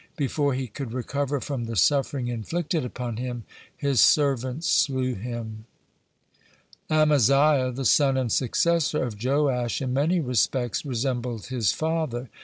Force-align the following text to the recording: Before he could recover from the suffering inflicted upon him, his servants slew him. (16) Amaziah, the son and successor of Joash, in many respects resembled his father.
Before 0.17 0.55
he 0.55 0.65
could 0.65 0.93
recover 0.93 1.39
from 1.39 1.65
the 1.65 1.75
suffering 1.75 2.27
inflicted 2.27 2.83
upon 2.83 3.17
him, 3.17 3.43
his 3.77 4.01
servants 4.01 4.67
slew 4.67 5.13
him. 5.13 5.65
(16) 6.87 6.97
Amaziah, 6.97 7.71
the 7.71 7.85
son 7.85 8.17
and 8.17 8.31
successor 8.31 9.03
of 9.03 9.23
Joash, 9.23 9.79
in 9.79 9.93
many 9.93 10.19
respects 10.19 10.83
resembled 10.87 11.45
his 11.49 11.71
father. 11.71 12.31